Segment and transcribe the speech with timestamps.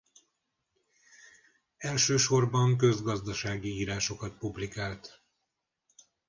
[1.77, 5.21] Elsősorban közgazdasági írásokat publikált.